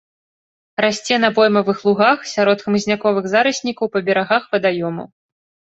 [0.83, 5.07] Расце на поймавых лугах, сярод хмызняковых зараснікаў, па берагах вадаёмаў.